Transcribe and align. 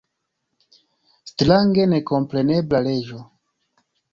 Strange 1.31 1.85
nekomprenebla 1.91 2.83
leĝo! 2.89 3.25